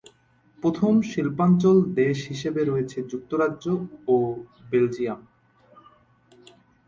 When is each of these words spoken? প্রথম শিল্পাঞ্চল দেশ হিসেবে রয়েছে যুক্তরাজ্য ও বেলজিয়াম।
প্রথম 0.59 0.93
শিল্পাঞ্চল 1.11 1.77
দেশ 2.01 2.17
হিসেবে 2.27 2.61
রয়েছে 2.63 2.97
যুক্তরাজ্য 3.11 3.65
ও 4.07 4.15
বেলজিয়াম। 4.71 5.21